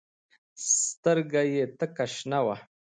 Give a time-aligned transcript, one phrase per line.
[0.83, 2.55] سترګه يې تکه شنه وه.